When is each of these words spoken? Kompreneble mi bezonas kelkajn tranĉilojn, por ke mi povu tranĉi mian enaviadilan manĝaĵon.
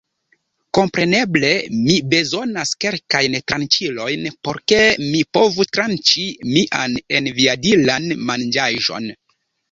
Kompreneble 0.75 1.49
mi 1.73 1.97
bezonas 2.13 2.71
kelkajn 2.85 3.35
tranĉilojn, 3.51 4.23
por 4.47 4.59
ke 4.73 4.79
mi 5.03 5.21
povu 5.39 5.65
tranĉi 5.77 6.23
mian 6.55 6.97
enaviadilan 7.19 8.09
manĝaĵon. 8.31 9.07